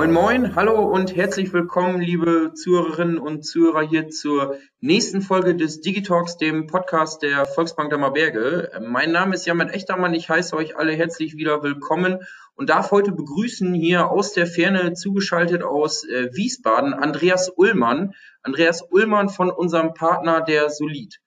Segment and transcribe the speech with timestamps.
[0.00, 5.82] Moin, moin, hallo und herzlich willkommen, liebe Zuhörerinnen und Zuhörer hier zur nächsten Folge des
[5.82, 8.70] Digitalks, dem Podcast der Volksbank Dammerberge.
[8.80, 12.20] Mein Name ist Jamet Echtermann, ich heiße euch alle herzlich wieder willkommen
[12.54, 18.14] und darf heute begrüßen hier aus der Ferne zugeschaltet aus äh, Wiesbaden Andreas Ullmann.
[18.42, 21.20] Andreas Ullmann von unserem Partner der Solid.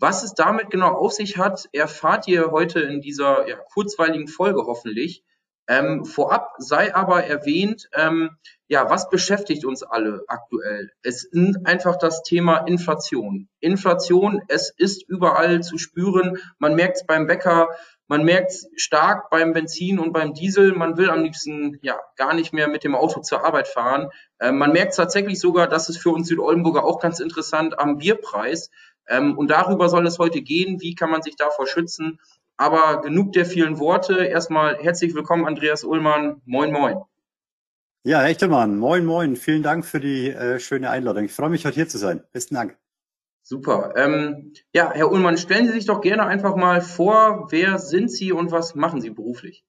[0.00, 4.66] Was es damit genau auf sich hat, erfahrt ihr heute in dieser ja, kurzweiligen Folge
[4.66, 5.22] hoffentlich.
[5.68, 8.36] Ähm, vorab sei aber erwähnt, ähm,
[8.68, 10.90] ja, was beschäftigt uns alle aktuell?
[11.02, 13.48] Es ist einfach das Thema Inflation.
[13.60, 16.38] Inflation, es ist überall zu spüren.
[16.58, 17.68] Man merkt es beim Bäcker,
[18.08, 20.72] man merkt es stark beim Benzin und beim Diesel.
[20.72, 24.10] Man will am liebsten ja gar nicht mehr mit dem Auto zur Arbeit fahren.
[24.40, 28.70] Ähm, man merkt tatsächlich sogar, dass es für uns Südoldenburger auch ganz interessant am Bierpreis.
[29.08, 30.80] Ähm, und darüber soll es heute gehen.
[30.80, 32.20] Wie kann man sich davor schützen?
[32.56, 34.24] Aber genug der vielen Worte.
[34.24, 36.40] Erstmal herzlich willkommen, Andreas Ullmann.
[36.46, 36.96] Moin, moin.
[38.02, 39.36] Ja, Echtemann, moin, moin.
[39.36, 41.24] Vielen Dank für die äh, schöne Einladung.
[41.24, 42.22] Ich freue mich, heute hier zu sein.
[42.32, 42.78] Besten Dank.
[43.42, 43.94] Super.
[43.96, 48.32] Ähm, ja, Herr Ullmann, stellen Sie sich doch gerne einfach mal vor, wer sind Sie
[48.32, 49.64] und was machen Sie beruflich?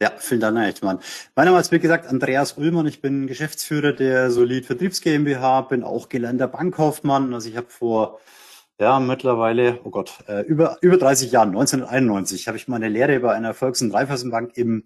[0.00, 1.00] Ja, vielen Dank, Herr Echtmann.
[1.34, 2.86] Mein Name ist, wie gesagt, Andreas Ullmann.
[2.86, 7.34] Ich bin Geschäftsführer der Solid Vertriebs GmbH, bin auch gelernter Bankkaufmann.
[7.34, 8.20] Also ich habe vor
[8.80, 13.34] ja, mittlerweile, oh Gott, äh, über, über 30 Jahren, 1991, habe ich meine Lehre bei
[13.34, 14.84] einer Volks- und Raiffeisenbank im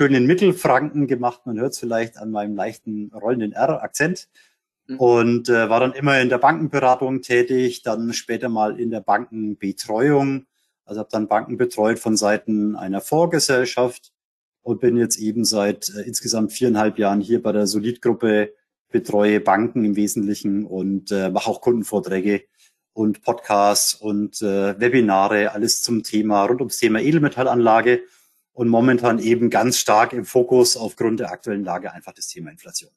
[0.00, 1.42] schönen Mittelfranken gemacht.
[1.44, 4.28] Man hört es vielleicht an meinem leichten rollenden R-Akzent.
[4.88, 4.96] Mhm.
[4.98, 10.46] Und äh, war dann immer in der Bankenberatung tätig, dann später mal in der Bankenbetreuung.
[10.84, 14.12] Also habe dann Banken betreut von Seiten einer Vorgesellschaft
[14.62, 18.52] und bin jetzt eben seit äh, insgesamt viereinhalb Jahren hier bei der Solid-Gruppe,
[18.90, 22.44] betreue Banken im Wesentlichen und äh, mache auch Kundenvorträge
[22.98, 28.00] und Podcasts und äh, Webinare, alles zum Thema, rund ums Thema Edelmetallanlage
[28.52, 32.90] und momentan eben ganz stark im Fokus aufgrund der aktuellen Lage einfach das Thema Inflation.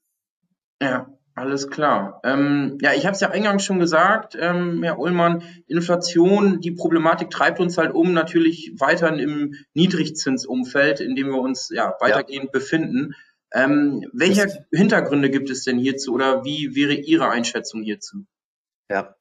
[0.81, 2.19] Ja, alles klar.
[2.23, 7.29] Ähm, ja, ich habe es ja eingangs schon gesagt, ähm, Herr Ullmann, Inflation, die Problematik
[7.29, 12.51] treibt uns halt um, natürlich weiterhin im Niedrigzinsumfeld, in dem wir uns ja weitergehend ja.
[12.51, 13.13] befinden.
[13.53, 18.25] Ähm, welche Hintergründe gibt es denn hierzu oder wie wäre Ihre Einschätzung hierzu?
[18.91, 19.15] Ja,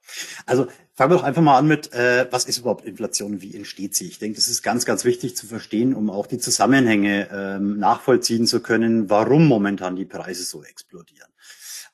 [0.47, 3.95] also fangen wir doch einfach mal an mit, äh, was ist überhaupt Inflation, wie entsteht
[3.95, 4.09] sie?
[4.09, 8.49] Ich denke, das ist ganz, ganz wichtig zu verstehen, um auch die Zusammenhänge ähm, nachvollziehen
[8.49, 11.29] zu können, warum momentan die Preise so explodieren.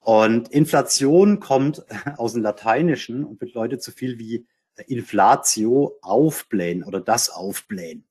[0.01, 1.85] Und Inflation kommt
[2.17, 4.47] aus dem Lateinischen und bedeutet so viel wie
[4.87, 8.07] Inflatio, aufblähen oder das Aufblähen.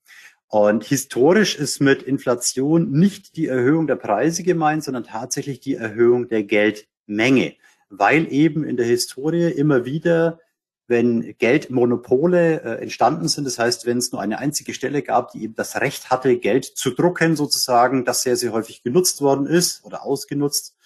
[0.46, 6.28] Und historisch ist mit Inflation nicht die Erhöhung der Preise gemeint, sondern tatsächlich die Erhöhung
[6.28, 7.56] der Geldmenge
[7.88, 10.40] weil eben in der Historie immer wieder,
[10.88, 15.42] wenn Geldmonopole äh, entstanden sind, das heißt, wenn es nur eine einzige Stelle gab, die
[15.42, 19.84] eben das Recht hatte, Geld zu drucken sozusagen, das sehr, sehr häufig genutzt worden ist
[19.84, 20.76] oder ausgenutzt,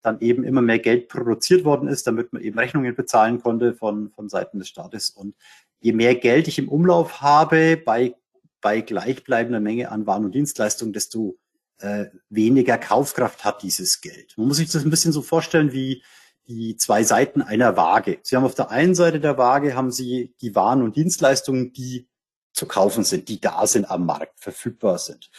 [0.00, 4.10] dann eben immer mehr Geld produziert worden ist, damit man eben Rechnungen bezahlen konnte von,
[4.10, 5.10] von Seiten des Staates.
[5.10, 5.34] Und
[5.80, 8.14] je mehr Geld ich im Umlauf habe bei,
[8.60, 11.36] bei gleichbleibender Menge an Waren und Dienstleistungen, desto
[11.78, 14.34] äh, weniger Kaufkraft hat dieses Geld.
[14.36, 16.02] Man muss sich das ein bisschen so vorstellen wie
[16.46, 18.18] die zwei Seiten einer Waage.
[18.22, 22.08] Sie haben auf der einen Seite der Waage haben Sie die Waren und Dienstleistungen, die
[22.52, 25.30] zu kaufen sind, die da sind am Markt, verfügbar sind.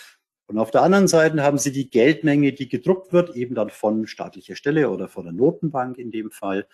[0.47, 4.07] Und auf der anderen Seite haben Sie die Geldmenge, die gedruckt wird, eben dann von
[4.07, 6.67] staatlicher Stelle oder von der Notenbank in dem Fall.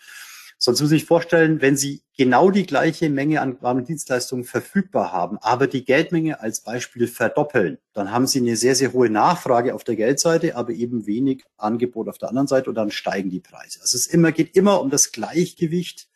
[0.61, 5.13] Sonst muss ich vorstellen, wenn Sie genau die gleiche Menge an Waren und Dienstleistungen verfügbar
[5.13, 9.73] haben, aber die Geldmenge als Beispiel verdoppeln, dann haben Sie eine sehr, sehr hohe Nachfrage
[9.73, 13.39] auf der Geldseite, aber eben wenig Angebot auf der anderen Seite und dann steigen die
[13.39, 13.79] Preise.
[13.81, 16.09] Also es immer, geht immer um das Gleichgewicht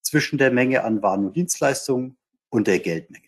[0.00, 2.16] zwischen der Menge an Waren und Dienstleistungen
[2.48, 3.26] und der Geldmenge.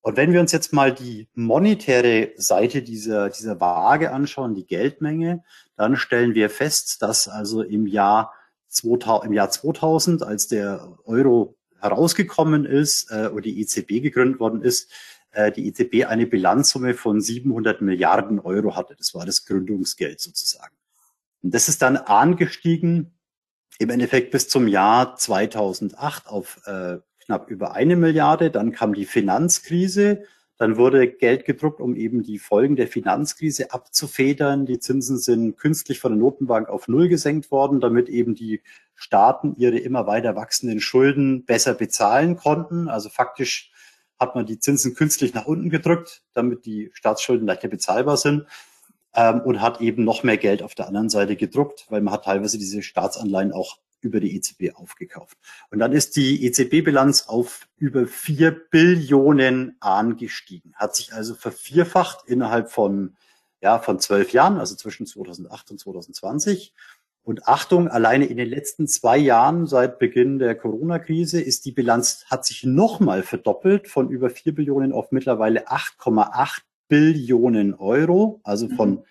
[0.00, 5.44] Und wenn wir uns jetzt mal die monetäre Seite dieser, dieser Waage anschauen, die Geldmenge,
[5.76, 8.32] dann stellen wir fest, dass also im Jahr
[8.70, 14.62] 2000, im Jahr 2000, als der Euro herausgekommen ist äh, oder die EZB gegründet worden
[14.62, 14.90] ist,
[15.32, 18.94] äh, die EZB eine Bilanzsumme von 700 Milliarden Euro hatte.
[18.96, 20.74] Das war das Gründungsgeld sozusagen.
[21.42, 23.18] Und das ist dann angestiegen
[23.78, 28.50] im Endeffekt bis zum Jahr 2008 auf äh, knapp über eine Milliarde.
[28.50, 30.24] Dann kam die Finanzkrise
[30.60, 34.66] dann wurde Geld gedruckt, um eben die Folgen der Finanzkrise abzufedern.
[34.66, 38.60] Die Zinsen sind künstlich von der Notenbank auf Null gesenkt worden, damit eben die
[38.94, 42.90] Staaten ihre immer weiter wachsenden Schulden besser bezahlen konnten.
[42.90, 43.72] Also faktisch
[44.18, 48.44] hat man die Zinsen künstlich nach unten gedrückt, damit die Staatsschulden leichter bezahlbar sind.
[49.14, 52.26] Ähm, und hat eben noch mehr Geld auf der anderen Seite gedruckt, weil man hat
[52.26, 55.36] teilweise diese Staatsanleihen auch über die EZB aufgekauft.
[55.70, 62.70] Und dann ist die EZB-Bilanz auf über vier Billionen angestiegen, hat sich also vervierfacht innerhalb
[62.70, 63.16] von
[63.62, 66.72] ja, von zwölf Jahren, also zwischen 2008 und 2020.
[67.22, 72.24] Und Achtung, alleine in den letzten zwei Jahren seit Beginn der Corona-Krise ist die Bilanz,
[72.30, 78.90] hat sich nochmal verdoppelt von über vier Billionen auf mittlerweile 8,8 Billionen Euro, also von
[78.90, 79.04] mhm.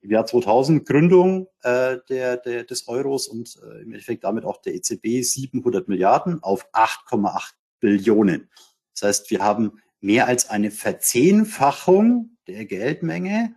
[0.00, 4.60] Im Jahr 2000 Gründung äh, der, der, des Euros und äh, im Endeffekt damit auch
[4.62, 8.48] der EZB 700 Milliarden auf 8,8 Billionen.
[8.94, 13.54] Das heißt, wir haben mehr als eine Verzehnfachung der Geldmenge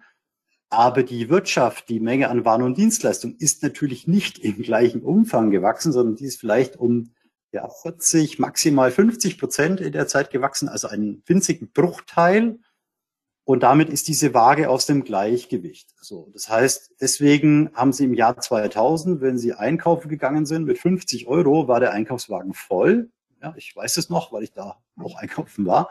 [0.73, 5.51] aber die Wirtschaft, die Menge an Waren und Dienstleistungen ist natürlich nicht im gleichen Umfang
[5.51, 7.11] gewachsen, sondern die ist vielleicht um
[7.51, 12.57] ja, 40, maximal 50 Prozent in der Zeit gewachsen, also einen winzigen Bruchteil.
[13.45, 15.93] Und damit ist diese Waage aus dem Gleichgewicht.
[15.99, 20.77] So, das heißt, deswegen haben Sie im Jahr 2000, wenn Sie einkaufen gegangen sind mit
[20.77, 23.09] 50 Euro, war der Einkaufswagen voll.
[23.41, 25.89] Ja, ich weiß es noch, weil ich da auch einkaufen war.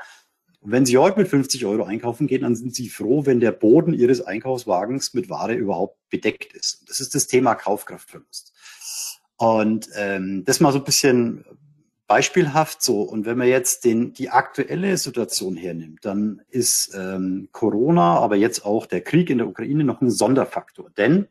[0.60, 3.52] Und wenn Sie heute mit 50 Euro einkaufen gehen, dann sind Sie froh, wenn der
[3.52, 6.88] Boden Ihres Einkaufswagens mit Ware überhaupt bedeckt ist.
[6.88, 8.54] Das ist das Thema Kaufkraftverlust.
[9.36, 11.44] Und ähm, das mal so ein bisschen
[12.12, 13.00] beispielhaft so.
[13.00, 18.66] Und wenn man jetzt den, die aktuelle Situation hernimmt, dann ist ähm, Corona, aber jetzt
[18.66, 20.90] auch der Krieg in der Ukraine noch ein Sonderfaktor.
[20.90, 21.26] Denn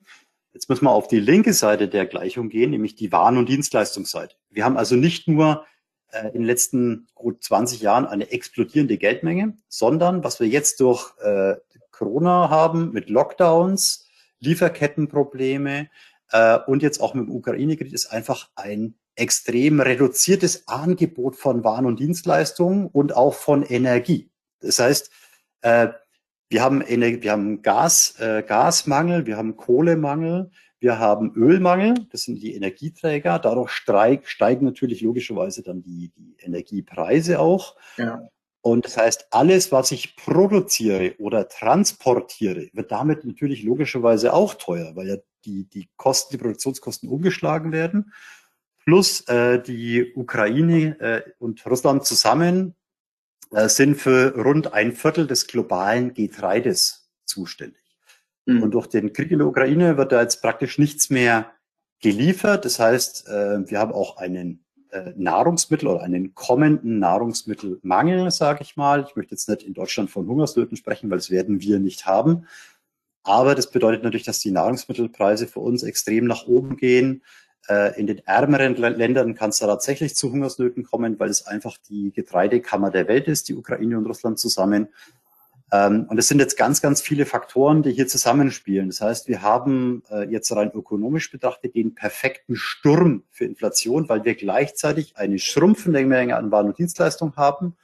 [0.54, 4.36] jetzt müssen wir auf die linke Seite der Gleichung gehen, nämlich die Waren- und Dienstleistungsseite.
[4.50, 5.68] Wir haben also nicht nur
[6.10, 11.14] äh, in den letzten gut 20 Jahren eine explodierende Geldmenge, sondern was wir jetzt durch
[11.20, 11.58] äh,
[11.92, 14.08] Corona haben mit Lockdowns,
[14.40, 15.92] Lieferkettenprobleme
[16.32, 21.86] äh, und jetzt auch mit dem Ukraine-Krieg ist einfach ein extrem reduziertes Angebot von Waren
[21.86, 24.32] und Dienstleistungen und auch von Energie.
[24.60, 25.12] Das heißt,
[25.62, 25.90] äh,
[26.50, 32.24] wir haben, Ener wir haben Gas, äh, Gasmangel, wir haben Kohlemangel, wir haben Ölmangel, das
[32.24, 33.38] sind die Energieträger.
[33.38, 37.76] Dadurch steig, steigen natürlich logischerweise dann die, die Energiepreise auch.
[37.98, 38.28] Ja.
[38.62, 44.96] Und das heißt, alles, was ich produziere oder transportiere, wird damit natürlich logischerweise auch teuer,
[44.96, 45.16] weil ja
[45.46, 48.14] die, die Kosten, die Produktionskosten umgeschlagen werden.
[48.86, 52.76] Plus äh, die Ukraine äh, und Russland zusammen
[53.52, 57.82] äh, sind für rund ein Viertel des globalen Getreides zuständig.
[58.46, 58.64] Mhm.
[58.64, 61.52] Und durch den Krieg in der Ukraine wird da jetzt praktisch nichts mehr
[62.00, 62.66] geliefert.
[62.66, 68.76] Das heißt, äh, wir haben auch einen äh, Nahrungsmittel oder einen kommenden Nahrungsmittelmangel, sage ich
[68.76, 69.06] mal.
[69.08, 72.48] Ich möchte jetzt nicht in Deutschland von Hungersnöten sprechen, weil das werden wir nicht haben.
[73.24, 77.24] Aber das bedeutet natürlich, dass die Nahrungsmittelpreise für uns extrem nach oben gehen.
[77.70, 82.12] Äh, in den ärmeren Ländern kann es tatsächlich zu Hungersnöten kommen, weil es einfach die
[82.12, 84.90] Getreidekammer der Welt ist, die Ukraine und Russland zusammen.
[85.72, 88.90] Ähm, und es sind jetzt ganz, ganz viele Faktoren, die hier zusammenspielen.
[88.90, 94.26] Das heißt, wir haben äh, jetzt rein ökonomisch betrachtet den perfekten Sturm für Inflation, weil
[94.26, 97.78] wir gleichzeitig eine schrumpfende Menge an Waren und Dienstleistungen haben,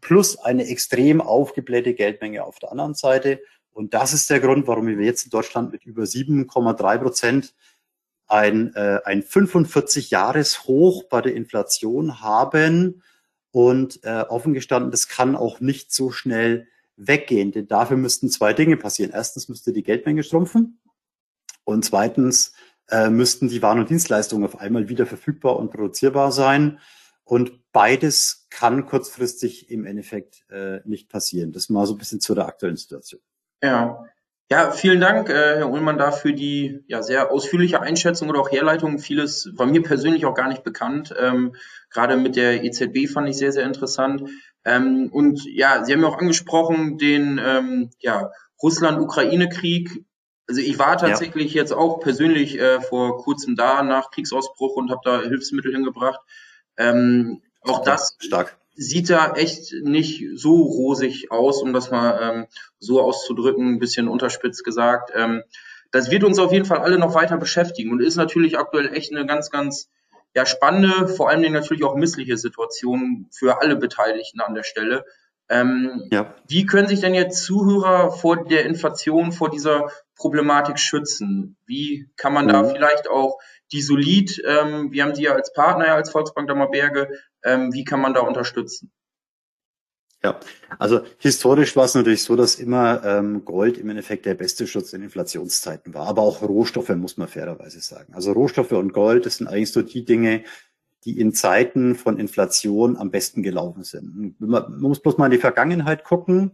[0.00, 3.40] plus eine extrem aufgeblähte Geldmenge auf der anderen Seite.
[3.72, 7.54] Und das ist der Grund, warum wir jetzt in Deutschland mit über 7,3 Prozent
[8.26, 13.02] ein, äh, ein 45-Jahres-Hoch bei der Inflation haben.
[13.50, 17.52] Und äh, offen gestanden, das kann auch nicht so schnell weggehen.
[17.52, 19.12] Denn dafür müssten zwei Dinge passieren.
[19.14, 20.78] Erstens müsste die Geldmenge schrumpfen
[21.64, 22.52] und zweitens
[22.88, 26.78] äh, müssten die Waren und Dienstleistungen auf einmal wieder verfügbar und produzierbar sein.
[27.24, 31.52] Und beides kann kurzfristig im Endeffekt äh, nicht passieren.
[31.52, 33.20] Das mal so ein bisschen zu der aktuellen Situation.
[33.62, 34.04] Ja,
[34.48, 39.00] ja, vielen Dank, äh, Herr Ullmann, dafür die ja, sehr ausführliche Einschätzung oder auch Herleitung.
[39.00, 41.12] Vieles war mir persönlich auch gar nicht bekannt.
[41.18, 41.56] Ähm,
[41.90, 44.22] gerade mit der EZB fand ich sehr, sehr interessant.
[44.64, 48.30] Ähm, und ja, Sie haben ja auch angesprochen, den ähm, ja,
[48.62, 50.04] Russland-Ukraine-Krieg.
[50.48, 51.62] Also ich war tatsächlich ja.
[51.62, 56.20] jetzt auch persönlich äh, vor kurzem da nach Kriegsausbruch und habe da Hilfsmittel hingebracht.
[56.76, 62.46] Ähm, auch das Stark sieht da echt nicht so rosig aus, um das mal ähm,
[62.78, 65.10] so auszudrücken, ein bisschen unterspitzt gesagt.
[65.14, 65.42] Ähm,
[65.92, 69.12] das wird uns auf jeden Fall alle noch weiter beschäftigen und ist natürlich aktuell echt
[69.12, 69.88] eine ganz, ganz
[70.34, 75.06] ja, spannende, vor allen Dingen natürlich auch missliche Situation für alle Beteiligten an der Stelle.
[75.48, 76.34] Ähm, ja.
[76.46, 81.56] Wie können sich denn jetzt Zuhörer vor der Inflation, vor dieser Problematik schützen?
[81.66, 82.50] Wie kann man mhm.
[82.50, 83.38] da vielleicht auch
[83.72, 87.08] die Solid, ähm, wir haben Sie ja als Partner, als Volksbank Dammerberge,
[87.44, 88.92] ähm, wie kann man da unterstützen?
[90.22, 90.40] Ja,
[90.78, 94.92] also historisch war es natürlich so, dass immer ähm, Gold im Endeffekt der beste Schutz
[94.92, 96.08] in Inflationszeiten war.
[96.08, 98.14] Aber auch Rohstoffe, muss man fairerweise sagen.
[98.14, 100.42] Also Rohstoffe und Gold, das sind eigentlich so die Dinge,
[101.04, 104.40] die in Zeiten von Inflation am besten gelaufen sind.
[104.40, 106.52] Man, man muss bloß mal in die Vergangenheit gucken.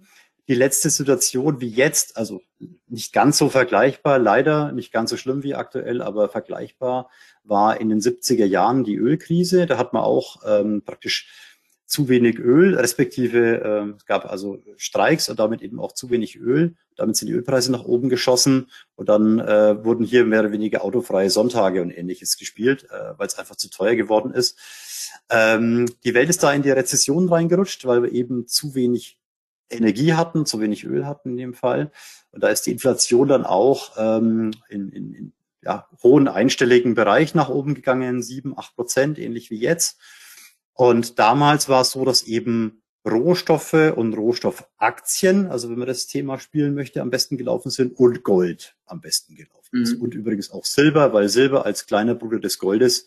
[0.49, 2.41] Die letzte Situation wie jetzt, also
[2.89, 7.11] nicht ganz so vergleichbar, leider nicht ganz so schlimm wie aktuell, aber vergleichbar,
[7.45, 9.67] war in den 70er Jahren die Ölkrise.
[9.67, 11.29] Da hat man auch ähm, praktisch
[11.93, 16.37] zu wenig Öl, respektive äh, es gab also Streiks und damit eben auch zu wenig
[16.37, 16.75] Öl.
[16.97, 20.85] Damit sind die Ölpreise nach oben geschossen und dann äh, wurden hier mehr oder weniger
[20.85, 24.59] autofreie Sonntage und ähnliches gespielt, äh, weil es einfach zu teuer geworden ist.
[25.29, 29.19] Ähm, die Welt ist da in die Rezession reingerutscht, weil wir eben zu wenig
[29.73, 31.91] Energie hatten, zu wenig Öl hatten in dem Fall.
[32.31, 37.35] Und da ist die Inflation dann auch ähm, in, in, in ja, hohen einstelligen Bereich
[37.35, 40.01] nach oben gegangen, sieben, acht Prozent, ähnlich wie jetzt.
[40.75, 46.39] Und damals war es so, dass eben Rohstoffe und Rohstoffaktien, also wenn man das Thema
[46.39, 49.83] spielen möchte, am besten gelaufen sind und Gold am besten gelaufen mhm.
[49.83, 49.95] ist.
[49.95, 53.07] Und übrigens auch Silber, weil Silber als kleiner Bruder des Goldes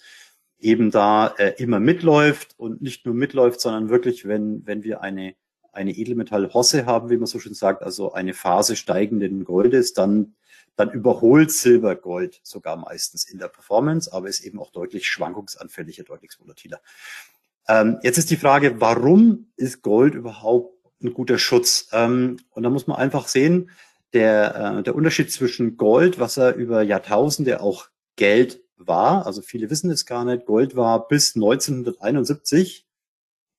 [0.60, 5.36] eben da äh, immer mitläuft und nicht nur mitläuft, sondern wirklich, wenn, wenn wir eine,
[5.75, 10.36] eine Edelmetall-Hosse haben, wie man so schön sagt, also eine Phase steigenden Goldes, dann,
[10.75, 16.03] dann überholt Silber Gold sogar meistens in der Performance, aber ist eben auch deutlich schwankungsanfälliger,
[16.03, 16.82] deutlich volatiler.
[17.67, 21.89] Ähm, jetzt ist die Frage, warum ist Gold überhaupt ein guter Schutz?
[21.91, 23.72] Ähm, und da muss man einfach sehen,
[24.13, 29.70] der, äh, der Unterschied zwischen Gold, was er über Jahrtausende auch Geld war, also viele
[29.70, 32.85] wissen es gar nicht, Gold war bis 1971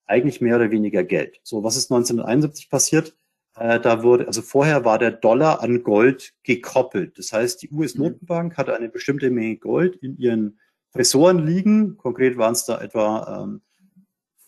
[0.06, 1.40] eigentlich mehr oder weniger Geld.
[1.42, 3.16] So, was ist 1971 passiert?
[3.56, 7.18] Äh, da wurde, also vorher war der Dollar an Gold gekoppelt.
[7.18, 10.58] Das heißt, die US-Notenbank hatte eine bestimmte Menge Gold in ihren
[10.92, 11.96] Tresoren liegen.
[11.96, 13.62] Konkret waren es da etwa ähm,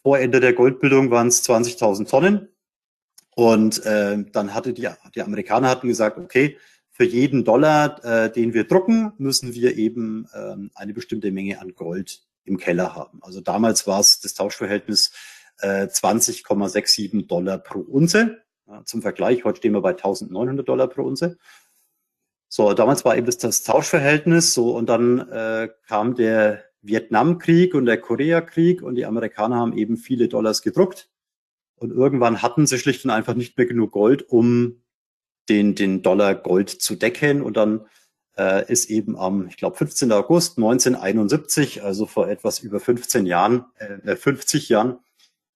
[0.02, 2.48] vor Ende der Goldbildung waren es 20.000 Tonnen.
[3.34, 6.56] Und äh, dann hatte die, die Amerikaner hatten gesagt, okay,
[6.90, 11.74] für jeden Dollar, äh, den wir drucken, müssen wir eben ähm, eine bestimmte Menge an
[11.74, 13.20] Gold im Keller haben.
[13.22, 15.12] Also damals war es das Tauschverhältnis
[15.60, 18.42] äh, 20,67 Dollar pro Unze.
[18.66, 21.38] Ja, zum Vergleich, heute stehen wir bei 1900 Dollar pro Unze.
[22.48, 27.86] So, damals war eben das, das Tauschverhältnis so und dann äh, kam der Vietnamkrieg und
[27.86, 31.10] der Koreakrieg und die Amerikaner haben eben viele Dollars gedruckt.
[31.76, 34.82] Und irgendwann hatten sie schlicht und einfach nicht mehr genug Gold, um
[35.48, 37.42] den, den Dollar Gold zu decken.
[37.42, 37.86] Und dann
[38.36, 40.10] äh, ist eben am, ich glaube, 15.
[40.12, 44.98] August 1971, also vor etwas über 15 Jahren, äh, 50 Jahren,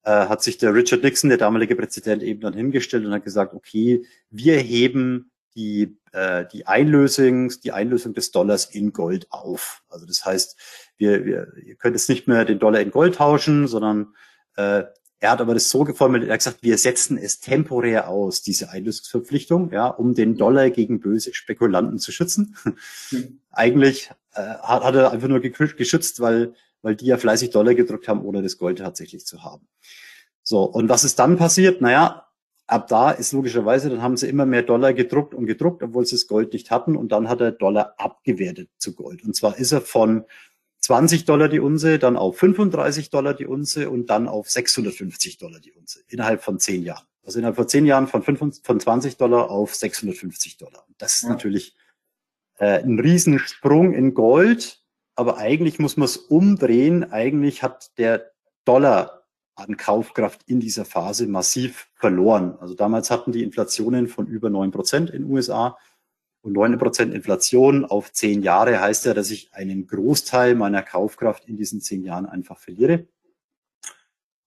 [0.04, 3.54] äh, hat sich der Richard Nixon, der damalige Präsident, eben dann hingestellt und hat gesagt,
[3.54, 9.82] okay, wir heben die, äh, die Einlösung, die Einlösung des Dollars in Gold auf.
[9.88, 10.59] Also das heißt,
[10.97, 14.14] wir, wir, ihr könnt jetzt nicht mehr den Dollar in Gold tauschen, sondern
[14.56, 14.85] äh,
[15.23, 18.71] er hat aber das so geformuliert, er hat gesagt, wir setzen es temporär aus, diese
[18.71, 22.56] Einlösungsverpflichtung, ja, um den Dollar gegen böse Spekulanten zu schützen.
[23.12, 23.38] Mhm.
[23.52, 28.09] Eigentlich äh, hat, hat er einfach nur geschützt, weil, weil die ja fleißig Dollar gedruckt
[28.09, 29.67] haben, ohne das Gold tatsächlich zu haben.
[30.43, 31.81] So, und was ist dann passiert?
[31.81, 32.27] Naja,
[32.67, 36.17] ab da ist logischerweise, dann haben sie immer mehr Dollar gedruckt und gedruckt, obwohl sie
[36.17, 36.97] das Gold nicht hatten.
[36.97, 39.23] Und dann hat der Dollar abgewertet zu Gold.
[39.25, 40.25] Und zwar ist er von
[40.81, 45.61] 20 Dollar die Unze, dann auf 35 Dollar die Unze und dann auf 650 Dollar
[45.61, 47.07] die Unze innerhalb von zehn Jahren.
[47.25, 50.85] Also innerhalb von zehn Jahren von, 5, von 20 Dollar auf 650 Dollar.
[50.99, 51.29] Das ist ja.
[51.29, 51.77] natürlich
[52.59, 54.82] äh, ein Riesensprung in Gold,
[55.14, 57.11] aber eigentlich muss man es umdrehen.
[57.12, 58.33] Eigentlich hat der
[58.64, 62.57] Dollar an Kaufkraft in dieser Phase massiv verloren.
[62.61, 65.76] Also damals hatten die Inflationen von über neun Prozent in den USA
[66.42, 71.47] und neun Prozent Inflation auf zehn Jahre heißt ja, dass ich einen Großteil meiner Kaufkraft
[71.47, 73.07] in diesen zehn Jahren einfach verliere.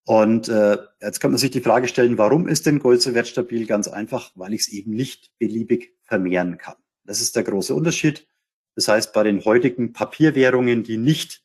[0.06, 3.66] Und äh, jetzt kann man sich die Frage stellen, warum ist denn Gold so wertstabil?
[3.66, 6.76] Ganz einfach, weil ich es eben nicht beliebig vermehren kann.
[7.06, 8.28] Das ist der große Unterschied.
[8.76, 11.44] Das heißt, bei den heutigen Papierwährungen, die nicht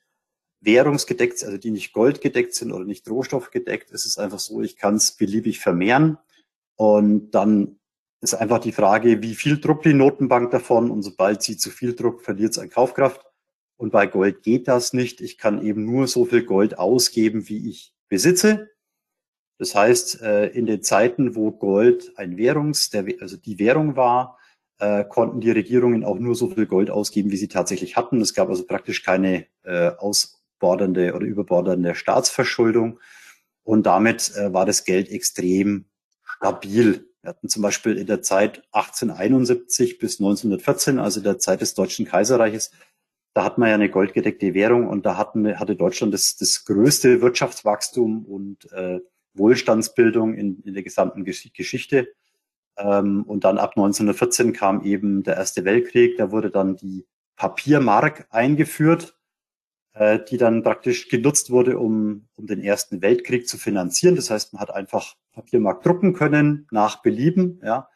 [0.61, 4.97] währungsgedeckt, also die nicht goldgedeckt sind oder nicht rohstoffgedeckt, ist es einfach so, ich kann
[4.97, 6.19] es beliebig vermehren.
[6.77, 7.79] Und dann
[8.21, 10.91] ist einfach die Frage, wie viel druckt die Notenbank davon?
[10.91, 13.25] Und sobald sie zu viel druckt, verliert es an Kaufkraft.
[13.77, 15.23] Und bei Gold geht das nicht.
[15.23, 18.71] Ich kann eben nur so viel Gold ausgeben, wie ich besitze.
[19.59, 24.39] Das heißt, äh, in den Zeiten, wo Gold ein Währungs, also die Währung war,
[24.81, 28.21] äh, konnten die Regierungen auch nur so viel Gold ausgeben, wie sie tatsächlich hatten.
[28.21, 32.99] Es gab also praktisch keine äh, Aus bordernde oder überbordernde Staatsverschuldung.
[33.63, 35.87] Und damit äh, war das Geld extrem
[36.23, 37.07] stabil.
[37.23, 42.07] Wir hatten zum Beispiel in der Zeit 1871 bis 1914, also der Zeit des Deutschen
[42.07, 42.71] Kaiserreiches,
[43.35, 47.21] da hatten wir ja eine goldgedeckte Währung und da hatten, hatte Deutschland das, das größte
[47.21, 49.01] Wirtschaftswachstum und äh,
[49.35, 52.09] Wohlstandsbildung in, in der gesamten Geschichte.
[52.83, 57.07] Ähm, und dann ab 1914 kam eben der Erste Weltkrieg, da wurde dann die
[57.37, 59.15] Papiermark eingeführt
[59.93, 64.17] äh, die dann praktisch genutzt wurde, um, um den Ersten Weltkrieg zu finanzieren.
[64.17, 67.89] Das heißt, man hat einfach Papiermark drucken können nach Belieben, ja.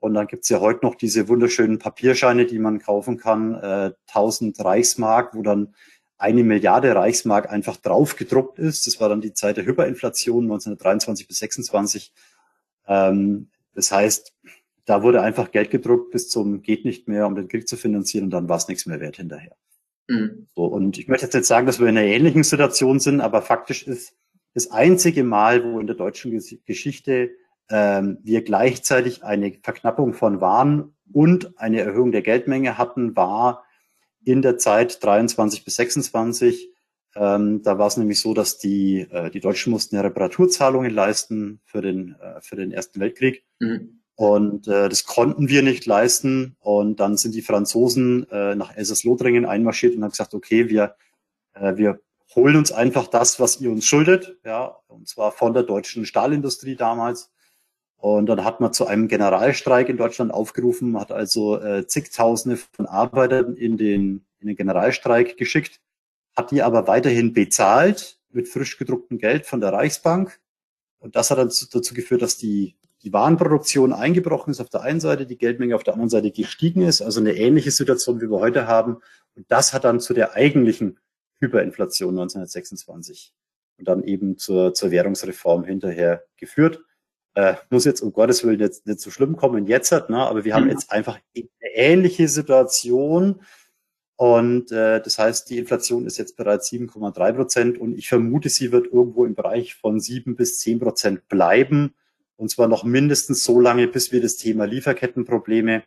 [0.00, 4.62] Und dann gibt's ja heute noch diese wunderschönen Papierscheine, die man kaufen kann, äh, 1000
[4.62, 5.74] Reichsmark, wo dann
[6.18, 8.86] eine Milliarde Reichsmark einfach draufgedruckt ist.
[8.86, 12.12] Das war dann die Zeit der Hyperinflation 1923 bis 26.
[12.86, 14.32] Ähm, das heißt,
[14.84, 18.24] da wurde einfach Geld gedruckt bis zum geht nicht mehr, um den Krieg zu finanzieren
[18.24, 19.56] und dann war es nichts mehr wert hinterher.
[20.08, 20.46] Mhm.
[20.54, 23.42] So, und ich möchte jetzt nicht sagen, dass wir in einer ähnlichen Situation sind, aber
[23.42, 24.14] faktisch ist
[24.52, 27.30] das einzige Mal, wo in der deutschen Geschichte
[27.70, 33.64] ähm, wir gleichzeitig eine Verknappung von Waren und eine Erhöhung der Geldmenge hatten, war
[34.24, 36.73] in der Zeit 23 bis 26.
[37.16, 41.60] Ähm, da war es nämlich so, dass die, äh, die Deutschen mussten ja Reparaturzahlungen leisten
[41.64, 43.44] für den, äh, für den Ersten Weltkrieg.
[43.60, 44.00] Mhm.
[44.16, 46.56] Und äh, das konnten wir nicht leisten.
[46.60, 50.96] Und dann sind die Franzosen äh, nach Elsass-Lothringen einmarschiert und haben gesagt, okay, wir,
[51.54, 52.00] äh, wir
[52.34, 56.76] holen uns einfach das, was ihr uns schuldet, ja, und zwar von der deutschen Stahlindustrie
[56.76, 57.30] damals.
[57.96, 62.86] Und dann hat man zu einem Generalstreik in Deutschland aufgerufen, hat also äh, zigtausende von
[62.86, 65.80] Arbeitern in den, in den Generalstreik geschickt,
[66.36, 70.40] hat die aber weiterhin bezahlt mit frisch gedrucktem Geld von der Reichsbank.
[70.98, 74.98] Und das hat dann dazu geführt, dass die die Warenproduktion eingebrochen ist auf der einen
[74.98, 78.40] Seite, die Geldmenge auf der anderen Seite gestiegen ist, also eine ähnliche Situation, wie wir
[78.40, 78.96] heute haben.
[79.34, 80.98] Und das hat dann zu der eigentlichen
[81.38, 83.34] Hyperinflation 1926
[83.78, 86.80] und dann eben zur, zur Währungsreform hinterher geführt.
[87.34, 90.18] Äh, muss jetzt um Gottes Willen jetzt nicht so schlimm kommen jetzt, ne?
[90.18, 90.70] aber wir haben mhm.
[90.70, 93.42] jetzt einfach eine ähnliche Situation.
[94.16, 98.70] Und äh, das heißt, die Inflation ist jetzt bereits 7,3 Prozent und ich vermute, sie
[98.70, 101.94] wird irgendwo im Bereich von 7 bis 10 Prozent bleiben.
[102.36, 105.82] Und zwar noch mindestens so lange, bis wir das Thema Lieferkettenprobleme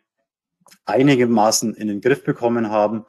[0.84, 3.06] einigermaßen in den Griff bekommen haben.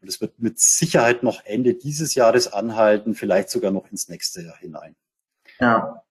[0.00, 4.42] Und es wird mit Sicherheit noch Ende dieses Jahres anhalten, vielleicht sogar noch ins nächste
[4.42, 4.96] Jahr hinein.
[5.60, 6.02] Ja.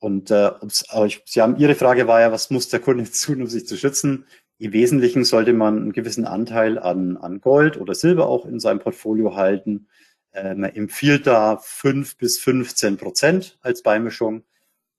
[0.00, 0.52] Und äh,
[0.88, 3.66] aber ich, Sie haben Ihre Frage war ja, was muss der Kunde tun, um sich
[3.66, 4.26] zu schützen?
[4.60, 8.78] Im Wesentlichen sollte man einen gewissen Anteil an, an Gold oder Silber auch in seinem
[8.78, 9.88] Portfolio halten.
[10.34, 14.44] Man empfiehlt da fünf bis 15 Prozent als Beimischung.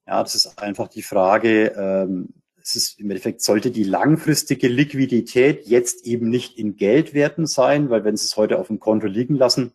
[0.04, 5.64] Ja, das ist einfach die Frage, ähm, es ist im Endeffekt sollte die langfristige Liquidität
[5.66, 9.36] jetzt eben nicht in Geldwerten sein, weil wenn Sie es heute auf dem Konto liegen
[9.36, 9.72] lassen,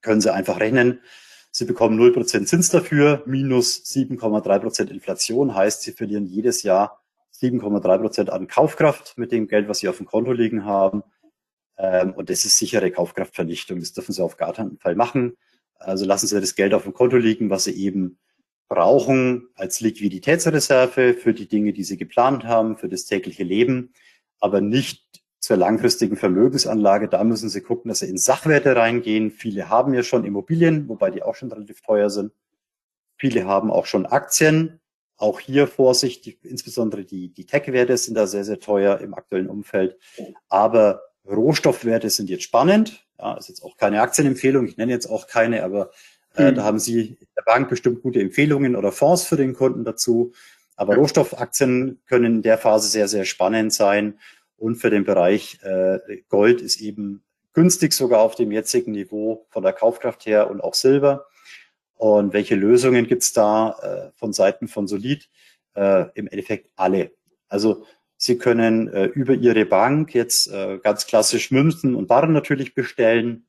[0.00, 1.00] können Sie einfach rechnen.
[1.50, 7.03] Sie bekommen 0% Zins dafür, minus 7,3% Inflation, heißt, Sie verlieren jedes Jahr
[7.40, 11.02] 7,3% an Kaufkraft mit dem Geld, was Sie auf dem Konto liegen haben.
[11.76, 13.80] Ähm, und das ist sichere Kaufkraftvernichtung.
[13.80, 15.36] Das dürfen Sie auf gar keinen Fall machen.
[15.74, 18.18] Also lassen Sie das Geld auf dem Konto liegen, was Sie eben
[18.68, 23.92] brauchen als Liquiditätsreserve für die Dinge, die sie geplant haben, für das tägliche Leben,
[24.40, 25.04] aber nicht
[25.38, 27.08] zur langfristigen Vermögensanlage.
[27.08, 29.30] Da müssen sie gucken, dass sie in Sachwerte reingehen.
[29.30, 32.32] Viele haben ja schon Immobilien, wobei die auch schon relativ teuer sind.
[33.16, 34.80] Viele haben auch schon Aktien.
[35.16, 39.48] Auch hier Vorsicht, die, insbesondere die, die Tech-Werte sind da sehr, sehr teuer im aktuellen
[39.48, 39.96] Umfeld.
[40.48, 43.06] Aber Rohstoffwerte sind jetzt spannend.
[43.18, 44.66] Ja, ist jetzt auch keine Aktienempfehlung.
[44.66, 45.90] Ich nenne jetzt auch keine, aber
[46.36, 46.56] äh, mhm.
[46.56, 50.32] Da haben Sie in der Bank bestimmt gute Empfehlungen oder Fonds für den Kunden dazu.
[50.76, 54.18] Aber Rohstoffaktien können in der Phase sehr, sehr spannend sein.
[54.56, 55.98] Und für den Bereich äh,
[56.28, 57.22] Gold ist eben
[57.52, 61.26] günstig sogar auf dem jetzigen Niveau von der Kaufkraft her und auch Silber.
[61.96, 65.28] Und welche Lösungen gibt's da äh, von Seiten von Solid?
[65.74, 67.12] Äh, Im Endeffekt alle.
[67.48, 67.84] Also
[68.16, 73.46] Sie können äh, über Ihre Bank jetzt äh, ganz klassisch Münzen und Barren natürlich bestellen,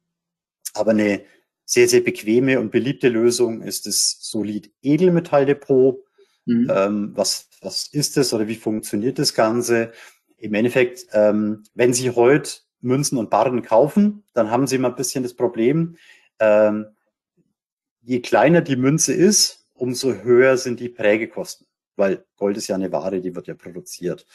[0.73, 1.23] aber eine
[1.65, 6.03] sehr, sehr bequeme und beliebte Lösung ist das Solid Edelmetalldepot.
[6.45, 6.71] Mhm.
[6.73, 9.91] Ähm, was, was ist das oder wie funktioniert das Ganze?
[10.37, 14.95] Im Endeffekt, ähm, wenn Sie heute Münzen und Barren kaufen, dann haben Sie mal ein
[14.95, 15.97] bisschen das Problem,
[16.39, 16.85] ähm,
[18.05, 22.91] je kleiner die Münze ist, umso höher sind die Prägekosten, weil Gold ist ja eine
[22.91, 24.25] Ware, die wird ja produziert.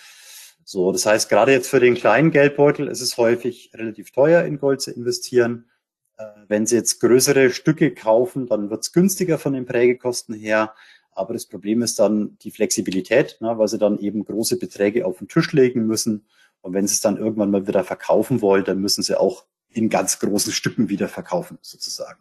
[0.65, 4.59] So, das heißt, gerade jetzt für den kleinen Geldbeutel ist es häufig relativ teuer, in
[4.59, 5.71] Gold zu investieren.
[6.19, 10.75] Äh, wenn Sie jetzt größere Stücke kaufen, dann wird es günstiger von den Prägekosten her.
[11.13, 15.19] Aber das Problem ist dann die Flexibilität, ne, weil Sie dann eben große Beträge auf
[15.19, 16.27] den Tisch legen müssen.
[16.61, 19.89] Und wenn Sie es dann irgendwann mal wieder verkaufen wollen, dann müssen Sie auch in
[19.89, 22.21] ganz großen Stücken wieder verkaufen, sozusagen.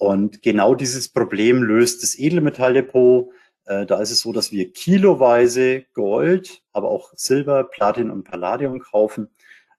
[0.00, 3.28] Und genau dieses Problem löst das Edelmetalldepot.
[3.66, 8.80] Äh, da ist es so, dass wir kiloweise Gold, aber auch Silber, Platin und Palladium
[8.80, 9.28] kaufen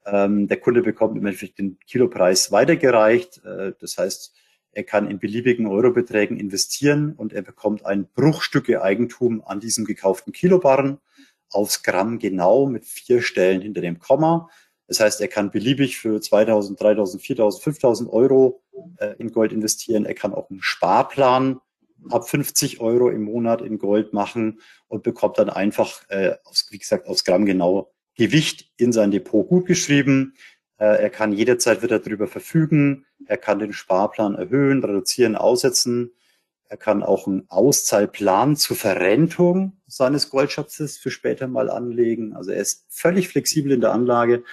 [0.06, 3.44] ähm, der Kunde bekommt im Endeffekt den Kilopreis weitergereicht.
[3.46, 4.36] Äh, das heißt,
[4.74, 10.34] er kann in beliebigen Eurobeträgen investieren und er bekommt ein Bruchstücke Eigentum an diesem gekauften
[10.34, 11.00] Kilobarren
[11.50, 14.50] aufs Gramm genau mit vier Stellen hinter dem Komma.
[14.88, 18.62] Das heißt, er kann beliebig für 2000, 3000, 4000, 5000 Euro
[18.98, 20.06] äh, in Gold investieren.
[20.06, 21.60] Er kann auch einen Sparplan
[22.10, 26.36] ab 50 Euro im Monat in Gold machen und bekommt dann einfach, äh,
[26.70, 30.36] wie gesagt, aufs Gramm genau Gewicht in sein Depot gut geschrieben.
[30.78, 33.06] Äh, er kann jederzeit wieder darüber verfügen.
[33.26, 36.12] Er kann den Sparplan erhöhen, reduzieren, aussetzen.
[36.66, 42.34] Er kann auch einen Auszahlplan zur Verrentung seines Goldschatzes für später mal anlegen.
[42.34, 44.44] Also er ist völlig flexibel in der Anlage.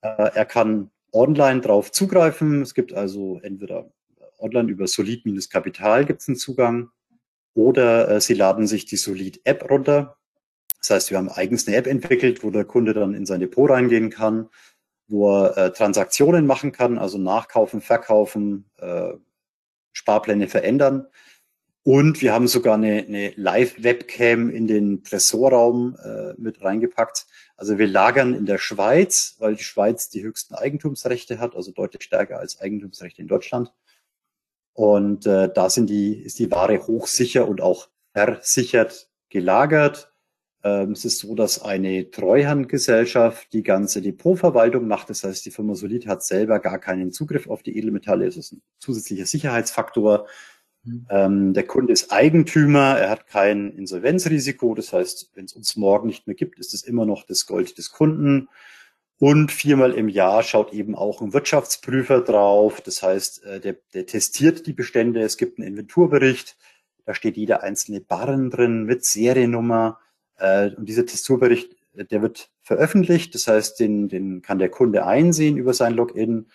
[0.00, 2.62] Er kann online drauf zugreifen.
[2.62, 3.90] Es gibt also entweder
[4.38, 6.90] online über Solid-Kapital gibt es einen Zugang
[7.54, 10.16] oder äh, Sie laden sich die Solid-App runter.
[10.78, 13.68] Das heißt, wir haben eigens eine App entwickelt, wo der Kunde dann in sein Depot
[13.68, 14.48] reingehen kann,
[15.08, 19.12] wo er äh, Transaktionen machen kann, also nachkaufen, verkaufen, äh,
[19.92, 21.06] Sparpläne verändern.
[21.82, 27.26] Und wir haben sogar eine, eine Live-Webcam in den Tresorraum äh, mit reingepackt.
[27.60, 32.02] Also wir lagern in der Schweiz, weil die Schweiz die höchsten Eigentumsrechte hat, also deutlich
[32.02, 33.70] stärker als Eigentumsrechte in Deutschland.
[34.72, 40.10] Und äh, da sind die, ist die Ware hochsicher und auch versichert gelagert.
[40.64, 45.10] Ähm, es ist so, dass eine Treuhandgesellschaft die ganze Depotverwaltung macht.
[45.10, 48.26] Das heißt, die Firma Solid hat selber gar keinen Zugriff auf die Edelmetalle.
[48.26, 50.26] Es ist ein zusätzlicher Sicherheitsfaktor.
[50.84, 51.06] Mhm.
[51.10, 54.74] Ähm, der Kunde ist Eigentümer, er hat kein Insolvenzrisiko.
[54.74, 57.76] Das heißt, wenn es uns morgen nicht mehr gibt, ist es immer noch das Gold
[57.78, 58.48] des Kunden.
[59.18, 62.80] Und viermal im Jahr schaut eben auch ein Wirtschaftsprüfer drauf.
[62.80, 65.20] Das heißt, äh, der, der testiert die Bestände.
[65.20, 66.56] Es gibt einen Inventurbericht.
[67.04, 69.98] Da steht jeder einzelne Barren drin mit Seriennummer.
[70.38, 73.34] Äh, und dieser Testurbericht, äh, der wird veröffentlicht.
[73.34, 76.46] Das heißt, den, den kann der Kunde einsehen über sein Login.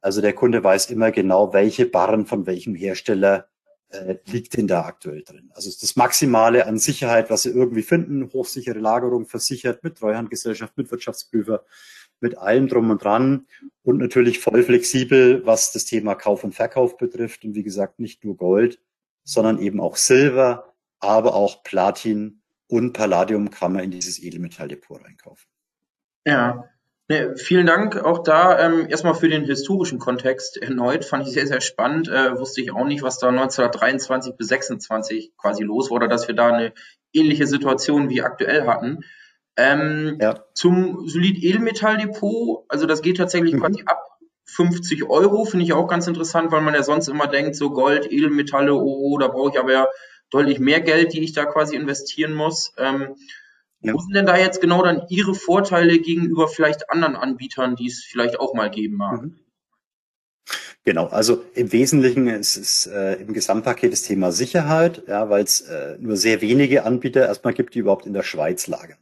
[0.00, 3.46] Also der Kunde weiß immer genau, welche Barren von welchem Hersteller
[3.90, 5.50] äh, liegt denn da aktuell drin.
[5.54, 10.90] Also das Maximale an Sicherheit, was Sie irgendwie finden, hochsichere Lagerung versichert mit Treuhandgesellschaft, mit
[10.90, 11.64] Wirtschaftsprüfer
[12.20, 13.46] mit allem drum und dran
[13.82, 17.44] und natürlich voll flexibel, was das Thema Kauf und Verkauf betrifft.
[17.44, 18.80] Und wie gesagt, nicht nur Gold,
[19.24, 25.48] sondern eben auch Silber, aber auch Platin und Palladium kann man in dieses Edelmetalldepot reinkaufen.
[26.26, 26.68] Ja,
[27.10, 31.04] Ne, vielen Dank auch da ähm, erstmal für den historischen Kontext erneut.
[31.04, 32.06] Fand ich sehr, sehr spannend.
[32.06, 36.36] Äh, wusste ich auch nicht, was da 1923 bis 26 quasi los wurde, dass wir
[36.36, 36.72] da eine
[37.12, 39.00] ähnliche Situation wie aktuell hatten.
[39.56, 40.44] Ähm, ja.
[40.54, 43.60] Zum Solid Edelmetalldepot, also das geht tatsächlich mhm.
[43.60, 44.00] quasi ab
[44.44, 48.06] 50 Euro, finde ich auch ganz interessant, weil man ja sonst immer denkt, so Gold,
[48.12, 49.88] Edelmetalle, oh, oh da brauche ich aber ja
[50.30, 52.72] deutlich mehr Geld, die ich da quasi investieren muss.
[52.78, 53.16] Ähm,
[53.82, 53.94] ja.
[53.94, 58.04] Wo sind denn da jetzt genau dann Ihre Vorteile gegenüber vielleicht anderen Anbietern, die es
[58.04, 59.22] vielleicht auch mal geben mag?
[59.22, 59.38] Mhm.
[60.84, 65.60] Genau, also im Wesentlichen ist es äh, im Gesamtpaket das Thema Sicherheit, ja, weil es
[65.60, 68.98] äh, nur sehr wenige Anbieter erstmal gibt, die überhaupt in der Schweiz lagern.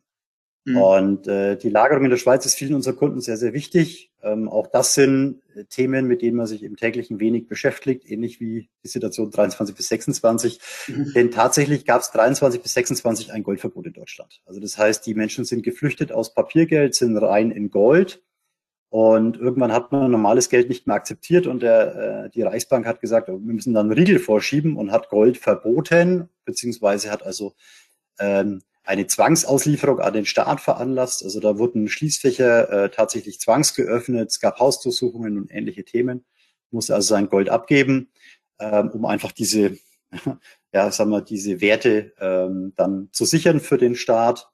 [0.68, 0.76] Mhm.
[0.76, 4.12] Und äh, die Lagerung in der Schweiz ist vielen unserer Kunden sehr, sehr wichtig.
[4.22, 8.40] Ähm, auch das sind äh, Themen, mit denen man sich im täglichen wenig beschäftigt, ähnlich
[8.40, 10.60] wie die Situation 23 bis 26.
[10.88, 11.12] Mhm.
[11.14, 14.42] Denn tatsächlich gab es 23 bis 26 ein Goldverbot in Deutschland.
[14.44, 18.22] Also das heißt, die Menschen sind geflüchtet aus Papiergeld, sind rein in Gold.
[18.90, 23.02] Und irgendwann hat man normales Geld nicht mehr akzeptiert und der, äh, die Reichsbank hat
[23.02, 27.52] gesagt, wir müssen dann Riegel vorschieben und hat Gold verboten, beziehungsweise hat also
[28.18, 31.22] ähm, eine Zwangsauslieferung an den Staat veranlasst.
[31.22, 36.24] Also da wurden Schließfächer äh, tatsächlich zwangsgeöffnet, es gab Hausdurchsuchungen und ähnliche Themen,
[36.70, 38.10] musste also sein Gold abgeben,
[38.58, 39.76] ähm, um einfach diese,
[40.72, 44.48] ja, sagen wir, diese Werte ähm, dann zu sichern für den Staat.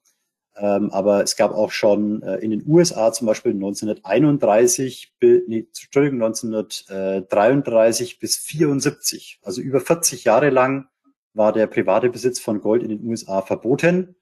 [0.56, 6.22] Ähm, aber es gab auch schon äh, in den USA zum Beispiel 1931, nee, Entschuldigung,
[6.22, 10.88] 1933 bis 74, also über 40 Jahre lang
[11.34, 14.16] war der private Besitz von Gold in den USA verboten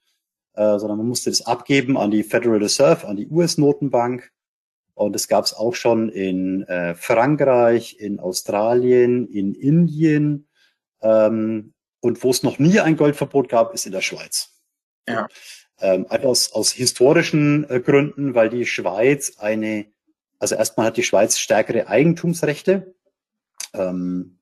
[0.54, 4.30] äh, sondern man musste das abgeben an die Federal Reserve, an die US-Notenbank.
[4.94, 10.48] Und das gab es auch schon in äh, Frankreich, in Australien, in Indien.
[11.00, 14.50] Ähm, und wo es noch nie ein Goldverbot gab, ist in der Schweiz.
[15.08, 15.26] Ja.
[15.80, 19.86] Ähm, einfach aus, aus historischen äh, Gründen, weil die Schweiz eine,
[20.38, 22.94] also erstmal hat die Schweiz stärkere Eigentumsrechte.
[23.72, 24.38] Ähm,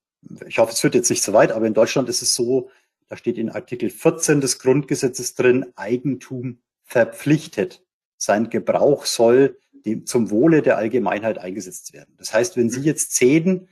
[0.46, 2.70] ich hoffe, es führt jetzt nicht so weit, aber in Deutschland ist es so,
[3.10, 7.84] da steht in Artikel 14 des Grundgesetzes drin, Eigentum verpflichtet.
[8.16, 12.14] Sein Gebrauch soll dem, zum Wohle der Allgemeinheit eingesetzt werden.
[12.18, 13.68] Das heißt, wenn Sie jetzt zehn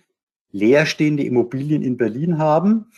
[0.51, 2.91] leerstehende Immobilien in Berlin haben,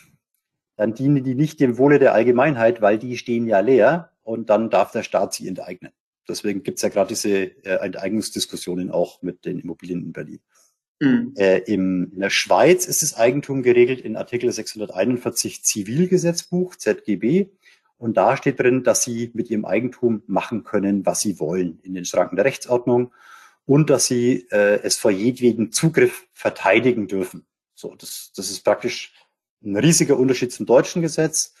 [0.77, 4.71] dann dienen die nicht dem Wohle der Allgemeinheit, weil die stehen ja leer und dann
[4.71, 5.91] darf der Staat sie enteignen.
[6.27, 10.39] Deswegen gibt es ja gerade diese äh, Enteignungsdiskussionen auch mit den Immobilien in Berlin.
[11.01, 11.33] Mhm.
[11.35, 17.47] Äh, im, in der Schweiz ist das Eigentum geregelt in Artikel 641 Zivilgesetzbuch, ZGB.
[17.97, 21.95] Und da steht drin, dass sie mit ihrem Eigentum machen können, was sie wollen in
[21.95, 23.11] den Schranken der Rechtsordnung
[23.65, 27.45] und dass sie äh, es vor jedweden Zugriff verteidigen dürfen.
[27.73, 29.13] So, das, das ist praktisch
[29.63, 31.55] ein riesiger Unterschied zum deutschen Gesetz.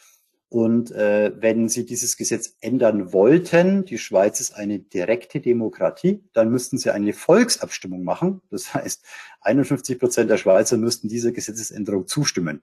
[0.51, 6.51] Und äh, wenn Sie dieses Gesetz ändern wollten, die Schweiz ist eine direkte Demokratie, dann
[6.51, 8.41] müssten Sie eine Volksabstimmung machen.
[8.49, 9.05] Das heißt,
[9.39, 12.61] 51 Prozent der Schweizer müssten dieser Gesetzesänderung zustimmen.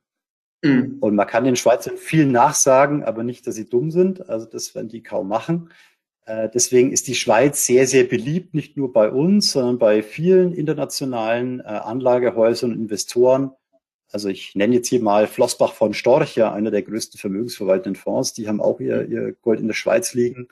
[0.63, 0.99] Mhm.
[1.01, 4.29] Und man kann den Schweizern viel nachsagen, aber nicht, dass sie dumm sind.
[4.29, 5.71] Also das werden die kaum machen.
[6.27, 10.53] Äh, deswegen ist die Schweiz sehr, sehr beliebt, nicht nur bei uns, sondern bei vielen
[10.53, 13.53] internationalen äh, Anlagehäusern und Investoren,
[14.11, 18.33] also ich nenne jetzt hier mal Flossbach von Storch, ja, einer der größten vermögensverwaltenden Fonds,
[18.33, 20.49] die haben auch ihr, ihr Gold in der Schweiz liegen.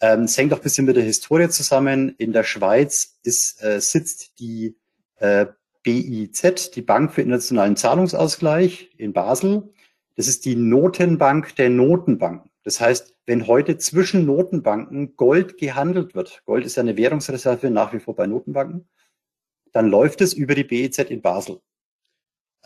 [0.00, 2.14] Ähm, es hängt auch ein bisschen mit der Historie zusammen.
[2.18, 4.76] In der Schweiz ist, äh, sitzt die
[5.16, 5.46] äh,
[5.82, 9.72] BIZ, die Bank für internationalen Zahlungsausgleich in Basel.
[10.16, 12.50] Das ist die Notenbank der Notenbanken.
[12.64, 17.92] Das heißt, wenn heute zwischen Notenbanken Gold gehandelt wird, Gold ist ja eine Währungsreserve nach
[17.92, 18.88] wie vor bei Notenbanken,
[19.72, 21.60] dann läuft es über die BIZ in Basel.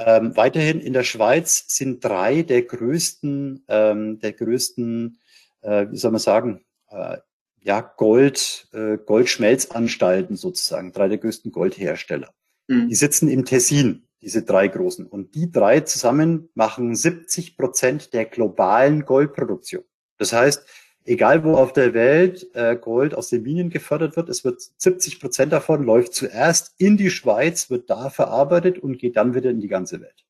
[0.02, 5.18] Ähm, weiterhin in der Schweiz sind drei der größten, ähm, der größten,
[5.60, 7.18] äh, wie soll man sagen, äh,
[7.60, 12.32] ja, Gold, äh, Goldschmelzanstalten sozusagen, drei der größten Goldhersteller.
[12.66, 12.88] Mhm.
[12.88, 15.06] Die sitzen im Tessin, diese drei großen.
[15.06, 19.84] Und die drei zusammen machen 70 Prozent der globalen Goldproduktion.
[20.16, 20.64] Das heißt,
[21.10, 25.20] egal wo auf der Welt äh, Gold aus den Minen gefördert wird, es wird 70
[25.20, 29.60] Prozent davon läuft zuerst in die Schweiz, wird da verarbeitet und geht dann wieder in
[29.60, 30.24] die ganze Welt.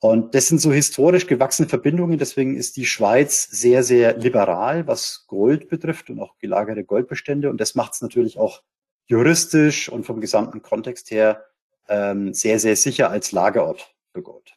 [0.00, 2.18] Und das sind so historisch gewachsene Verbindungen.
[2.18, 7.48] Deswegen ist die Schweiz sehr, sehr liberal, was Gold betrifft und auch gelagerte Goldbestände.
[7.48, 8.62] Und das macht es natürlich auch
[9.06, 11.46] juristisch und vom gesamten Kontext her
[11.88, 14.54] ähm, sehr, sehr sicher als Lagerort für Gold.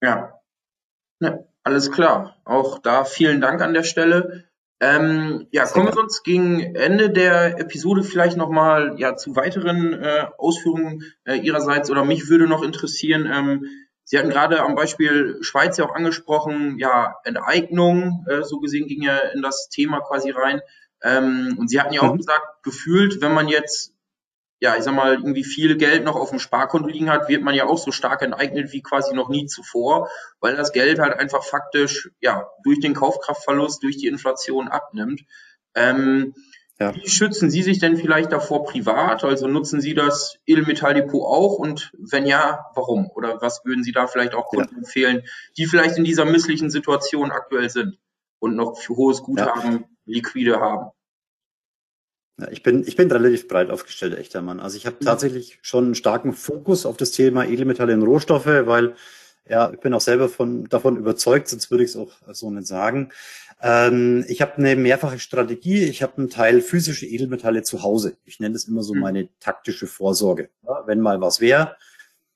[0.00, 0.40] Ja.
[1.20, 1.44] ja.
[1.64, 2.36] Alles klar.
[2.44, 4.44] Auch da vielen Dank an der Stelle.
[4.80, 10.26] Ähm, ja, kommen wir uns gegen Ende der Episode vielleicht nochmal ja, zu weiteren äh,
[10.38, 13.66] Ausführungen äh, Ihrerseits oder mich würde noch interessieren, ähm,
[14.04, 19.02] Sie hatten gerade am Beispiel Schweiz ja auch angesprochen, ja, Enteignung, äh, so gesehen ging
[19.02, 20.60] ja in das Thema quasi rein.
[21.02, 22.18] Ähm, und Sie hatten ja auch mhm.
[22.18, 23.91] gesagt, gefühlt, wenn man jetzt
[24.62, 27.52] ja, ich sag mal, irgendwie viel Geld noch auf dem Sparkonto liegen hat, wird man
[27.52, 31.42] ja auch so stark enteignet wie quasi noch nie zuvor, weil das Geld halt einfach
[31.42, 35.22] faktisch, ja, durch den Kaufkraftverlust, durch die Inflation abnimmt.
[35.74, 36.36] Ähm,
[36.78, 36.94] ja.
[36.94, 39.24] Wie schützen Sie sich denn vielleicht davor privat?
[39.24, 41.58] Also nutzen Sie das Edelmetalldepot auch?
[41.58, 43.10] Und wenn ja, warum?
[43.16, 44.78] Oder was würden Sie da vielleicht auch Kunden ja.
[44.78, 45.24] empfehlen,
[45.56, 47.98] die vielleicht in dieser misslichen Situation aktuell sind
[48.38, 49.88] und noch für hohes Guthaben ja.
[50.04, 50.92] liquide haben?
[52.38, 54.60] Ja, ich bin, ich bin relativ breit aufgestellt, echter Mann.
[54.60, 58.94] Also ich habe tatsächlich schon einen starken Fokus auf das Thema Edelmetalle und Rohstoffe, weil
[59.48, 62.66] ja, ich bin auch selber von, davon überzeugt, sonst würde ich es auch so nicht
[62.66, 63.10] sagen.
[63.60, 65.82] Ähm, ich habe eine mehrfache Strategie.
[65.84, 68.16] Ich habe einen Teil physische Edelmetalle zu Hause.
[68.24, 69.00] Ich nenne das immer so mhm.
[69.00, 70.48] meine taktische Vorsorge.
[70.66, 71.76] Ja, wenn mal was wäre.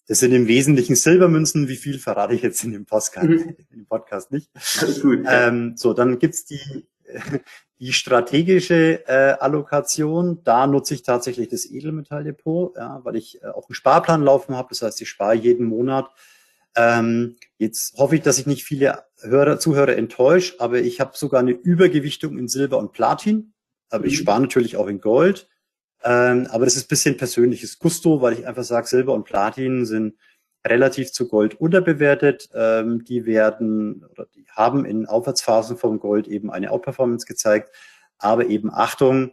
[0.08, 1.68] Das sind im Wesentlichen Silbermünzen.
[1.68, 3.56] Wie viel verrate ich jetzt in dem Podcast, mhm.
[3.72, 4.50] im Podcast nicht?
[4.80, 5.20] Alles gut.
[5.26, 6.86] Ähm, so, dann gibt's die
[7.78, 13.68] die strategische äh, Allokation, da nutze ich tatsächlich das Edelmetalldepot, ja, weil ich äh, auch
[13.68, 14.68] einen Sparplan laufen habe.
[14.70, 16.10] Das heißt, ich spare jeden Monat.
[16.74, 21.40] Ähm, jetzt hoffe ich, dass ich nicht viele Hörer, Zuhörer enttäusche, aber ich habe sogar
[21.40, 23.54] eine Übergewichtung in Silber und Platin.
[23.88, 24.08] Aber mhm.
[24.08, 25.48] ich spare natürlich auch in Gold.
[26.04, 30.14] Ähm, aber das ist bisschen persönliches Gusto, weil ich einfach sage, Silber und Platin sind
[30.66, 32.48] relativ zu Gold unterbewertet.
[32.54, 37.70] Ähm, die werden oder die haben in Aufwärtsphasen vom Gold eben eine Outperformance gezeigt.
[38.18, 39.32] Aber eben Achtung,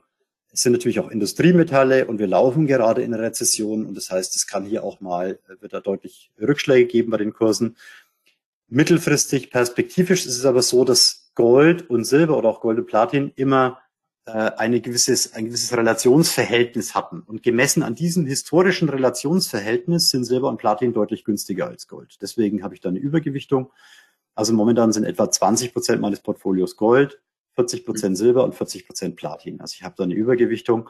[0.53, 4.45] es sind natürlich auch Industriemetalle und wir laufen gerade in Rezession und das heißt, es
[4.45, 7.75] kann hier auch mal, wird da deutlich Rückschläge geben bei den Kursen.
[8.67, 13.31] Mittelfristig, perspektivisch ist es aber so, dass Gold und Silber oder auch Gold und Platin
[13.35, 13.82] immer äh,
[14.31, 17.21] eine gewisses, ein gewisses Relationsverhältnis hatten.
[17.21, 22.17] Und gemessen an diesem historischen Relationsverhältnis sind Silber und Platin deutlich günstiger als Gold.
[22.21, 23.71] Deswegen habe ich da eine Übergewichtung.
[24.35, 27.21] Also momentan sind etwa 20 Prozent meines Portfolios Gold,
[27.55, 29.59] 40 Prozent Silber und 40 Prozent Platin.
[29.61, 30.89] Also ich habe da eine Übergewichtung.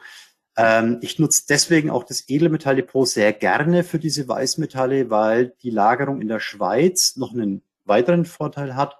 [0.56, 6.20] Ähm, ich nutze deswegen auch das Edelmetalldepot sehr gerne für diese Weißmetalle, weil die Lagerung
[6.20, 8.96] in der Schweiz noch einen weiteren Vorteil hat.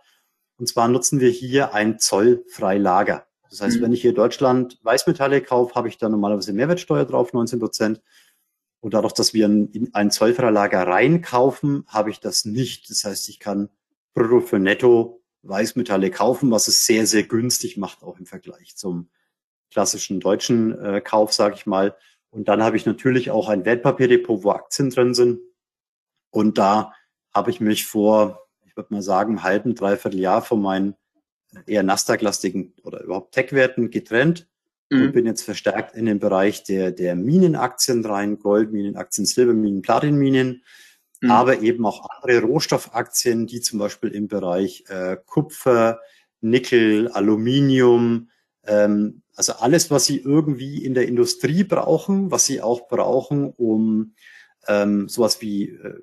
[0.57, 3.27] Und zwar nutzen wir hier ein Zollfreilager.
[3.54, 3.82] Das heißt, mhm.
[3.82, 8.02] wenn ich hier Deutschland Weißmetalle kaufe, habe ich da normalerweise Mehrwertsteuer drauf, 19 Prozent.
[8.80, 12.90] Und dadurch, dass wir in ein Zollfreilager reinkaufen, habe ich das nicht.
[12.90, 13.70] Das heißt, ich kann
[14.12, 19.08] Brutto für Netto Weißmetalle kaufen, was es sehr, sehr günstig macht, auch im Vergleich zum
[19.70, 21.96] klassischen deutschen äh, Kauf, sage ich mal.
[22.30, 25.38] Und dann habe ich natürlich auch ein Wertpapierdepot, wo Aktien drin sind.
[26.30, 26.92] Und da
[27.32, 30.96] habe ich mich vor, ich würde mal sagen, halben, dreiviertel Jahr von meinen
[31.66, 34.46] eher Nasdaq-lastigen oder überhaupt Tech-Werten getrennt
[34.90, 35.02] mhm.
[35.02, 40.62] und bin jetzt verstärkt in den Bereich der, der Minenaktien rein, Goldminen, Aktien, Silberminen, Platinminen.
[41.20, 41.30] mhm.
[41.30, 46.00] aber eben auch andere Rohstoffaktien, die zum Beispiel im Bereich äh, Kupfer,
[46.40, 48.28] Nickel, Aluminium,
[48.66, 54.14] ähm, also alles, was Sie irgendwie in der Industrie brauchen, was Sie auch brauchen, um
[54.68, 56.00] ähm, sowas wie äh,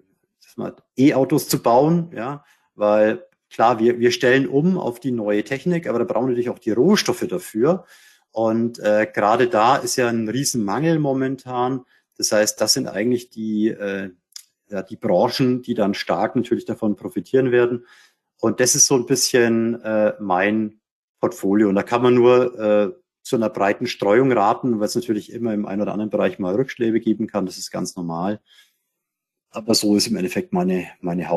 [0.98, 2.44] E-Autos zu bauen, ja,
[2.76, 6.50] weil klar, wir, wir stellen um auf die neue Technik, aber da brauchen wir natürlich
[6.50, 7.86] auch die Rohstoffe dafür.
[8.32, 11.86] Und äh, gerade da ist ja ein Riesenmangel momentan.
[12.18, 14.12] Das heißt, das sind eigentlich die, äh,
[14.70, 17.86] ja, die Branchen, die dann stark natürlich davon profitieren werden.
[18.40, 20.80] Und das ist so ein bisschen äh, mein
[21.20, 21.70] Portfolio.
[21.70, 25.54] Und da kann man nur äh, zu einer breiten Streuung raten, weil es natürlich immer
[25.54, 27.46] im einen oder anderen Bereich mal Rückschläge geben kann.
[27.46, 28.42] Das ist ganz normal.
[29.52, 31.30] Aber so ist im Endeffekt meine, meine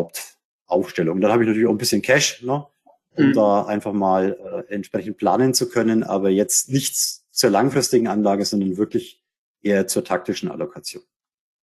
[0.68, 1.20] Hauptaufstellung.
[1.20, 2.66] Dann habe ich natürlich auch ein bisschen Cash, ne,
[3.16, 3.33] um mhm.
[3.33, 8.77] da einfach mal äh, entsprechend planen zu können, aber jetzt nichts zur langfristigen Anlage, sondern
[8.77, 9.22] wirklich
[9.62, 11.03] eher zur taktischen Allokation.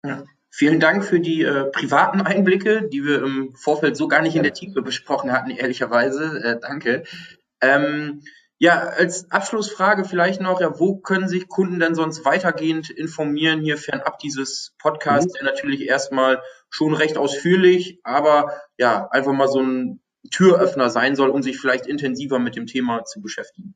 [0.04, 0.24] Ja.
[0.52, 4.42] Vielen Dank für die äh, privaten Einblicke, die wir im Vorfeld so gar nicht in
[4.42, 6.42] der Tiefe besprochen hatten, ehrlicherweise.
[6.42, 7.04] Äh, danke.
[7.60, 8.22] Ähm,
[8.62, 13.78] ja, als Abschlussfrage vielleicht noch, ja, wo können sich Kunden denn sonst weitergehend informieren, hier
[13.78, 15.38] fernab dieses Podcasts, mhm.
[15.38, 21.30] der natürlich erstmal schon recht ausführlich, aber ja, einfach mal so ein Türöffner sein soll,
[21.30, 23.74] um sich vielleicht intensiver mit dem Thema zu beschäftigen.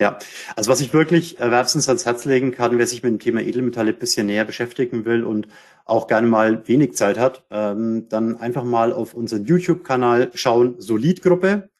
[0.00, 0.18] Ja,
[0.54, 3.90] also was ich wirklich erwerbstens ans Herz legen kann, wer sich mit dem Thema Edelmetalle
[3.90, 5.48] ein bisschen näher beschäftigen will und
[5.84, 11.71] auch gerne mal wenig Zeit hat, ähm, dann einfach mal auf unseren YouTube-Kanal schauen, Solid-Gruppe.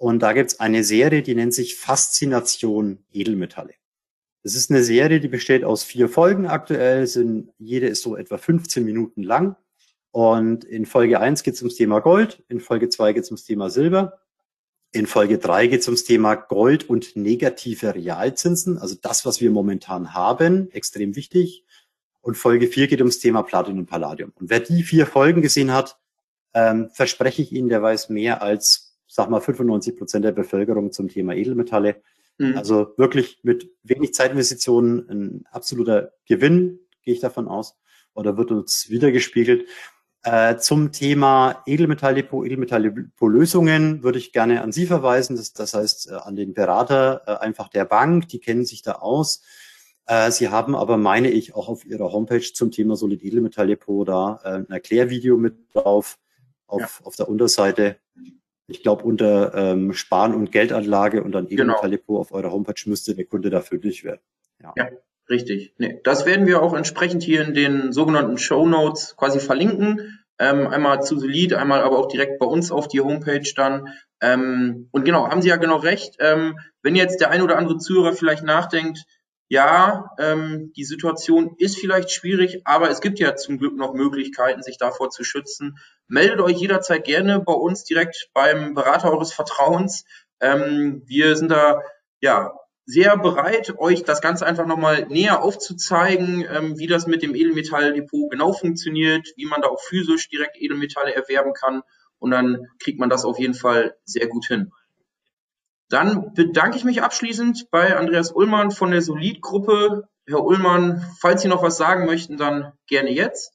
[0.00, 3.74] Und da gibt's eine Serie, die nennt sich Faszination Edelmetalle.
[4.42, 8.38] Das ist eine Serie, die besteht aus vier Folgen aktuell, sind, jede ist so etwa
[8.38, 9.56] 15 Minuten lang.
[10.10, 13.44] Und in Folge eins geht es ums Thema Gold, in Folge zwei geht es ums
[13.44, 14.20] Thema Silber,
[14.92, 19.50] in Folge drei geht es ums Thema Gold und negative Realzinsen, also das, was wir
[19.50, 21.66] momentan haben, extrem wichtig.
[22.22, 24.32] Und Folge vier geht ums Thema Platin und Palladium.
[24.36, 25.98] Und wer die vier Folgen gesehen hat,
[26.54, 31.08] ähm, verspreche ich Ihnen, der weiß mehr als sag mal, 95 Prozent der Bevölkerung zum
[31.08, 32.00] Thema Edelmetalle.
[32.38, 32.56] Mhm.
[32.56, 37.76] Also wirklich mit wenig Zeitinvestitionen ein absoluter Gewinn, gehe ich davon aus,
[38.14, 39.66] oder wird uns wiedergespiegelt.
[40.22, 45.34] Äh, zum Thema Edelmetalldepot, Edelmetalldepot-Lösungen würde ich gerne an Sie verweisen.
[45.34, 48.92] Das, das heißt, äh, an den Berater äh, einfach der Bank, die kennen sich da
[48.96, 49.42] aus.
[50.06, 54.40] Äh, Sie haben aber, meine ich, auch auf Ihrer Homepage zum Thema Solid Edelmetalldepot da
[54.44, 56.18] äh, ein Erklärvideo mit drauf
[56.66, 57.06] auf, ja.
[57.06, 57.96] auf der Unterseite
[58.70, 62.20] ich glaube, unter ähm, Sparen und Geldanlage und dann Edelmetalldepot genau.
[62.20, 64.20] auf eurer Homepage müsste der Kunde da fündig werden.
[64.62, 64.72] Ja.
[64.76, 64.88] ja,
[65.28, 65.74] richtig.
[65.78, 70.18] Nee, das werden wir auch entsprechend hier in den sogenannten Show Notes quasi verlinken.
[70.38, 73.88] Ähm, einmal zu Solid, einmal aber auch direkt bei uns auf die Homepage dann.
[74.22, 76.16] Ähm, und genau, haben Sie ja genau recht.
[76.18, 79.04] Ähm, wenn jetzt der ein oder andere Zuhörer vielleicht nachdenkt,
[79.50, 84.62] ja, ähm, die Situation ist vielleicht schwierig, aber es gibt ja zum Glück noch Möglichkeiten,
[84.62, 85.76] sich davor zu schützen.
[86.06, 90.04] Meldet euch jederzeit gerne bei uns direkt beim Berater eures Vertrauens.
[90.38, 91.82] Ähm, wir sind da
[92.20, 92.52] ja
[92.86, 98.30] sehr bereit, euch das Ganze einfach nochmal näher aufzuzeigen, ähm, wie das mit dem Edelmetalldepot
[98.30, 101.82] genau funktioniert, wie man da auch physisch direkt Edelmetalle erwerben kann.
[102.20, 104.70] Und dann kriegt man das auf jeden Fall sehr gut hin.
[105.90, 110.08] Dann bedanke ich mich abschließend bei Andreas Ullmann von der Solid-Gruppe.
[110.26, 113.52] Herr Ullmann, falls Sie noch was sagen möchten, dann gerne jetzt.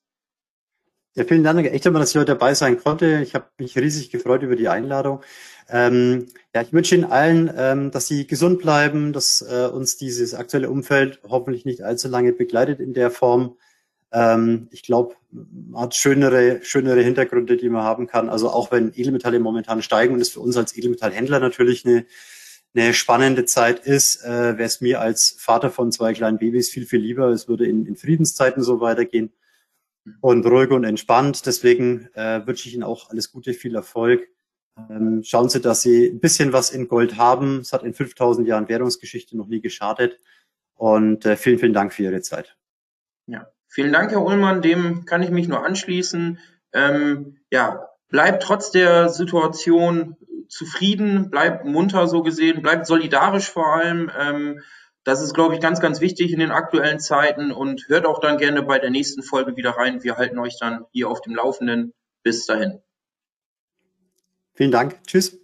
[1.15, 1.65] Ja, vielen Dank.
[1.65, 3.21] Echt einmal, dass ich heute dabei sein konnte.
[3.21, 5.21] Ich habe mich riesig gefreut über die Einladung.
[5.69, 10.33] Ähm, ja, ich wünsche Ihnen allen, ähm, dass Sie gesund bleiben, dass äh, uns dieses
[10.33, 13.55] aktuelle Umfeld hoffentlich nicht allzu lange begleitet in der Form.
[14.15, 18.30] Ähm, ich glaube, man hat schönere, schönere Hintergründe, die man haben kann.
[18.30, 22.06] Also auch wenn Edelmetalle momentan steigen und es für uns als Edelmetallhändler natürlich eine,
[22.73, 26.86] eine spannende Zeit ist, äh, wäre es mir als Vater von zwei kleinen Babys viel,
[26.86, 27.28] viel lieber.
[27.28, 29.34] Es würde in, in Friedenszeiten so weitergehen
[30.21, 31.45] und ruhig und entspannt.
[31.45, 34.30] Deswegen äh, wünsche ich Ihnen auch alles Gute, viel Erfolg.
[34.89, 37.60] Ähm, schauen Sie, dass Sie ein bisschen was in Gold haben.
[37.60, 40.21] Es hat in 5000 Jahren Währungsgeschichte noch nie geschadet.
[40.75, 42.58] Und äh, vielen, vielen Dank für Ihre Zeit.
[43.28, 46.39] Ja, Vielen Dank, Herr Ullmann, dem kann ich mich nur anschließen.
[46.71, 50.15] Ähm, ja, bleibt trotz der Situation
[50.47, 54.09] zufrieden, bleibt munter so gesehen, bleibt solidarisch vor allem.
[54.17, 54.61] Ähm,
[55.03, 58.38] das ist, glaube ich, ganz, ganz wichtig in den aktuellen Zeiten und hört auch dann
[58.38, 60.03] gerne bei der nächsten Folge wieder rein.
[60.03, 61.93] Wir halten euch dann hier auf dem Laufenden.
[62.23, 62.80] Bis dahin.
[64.53, 65.03] Vielen Dank.
[65.05, 65.38] Tschüss.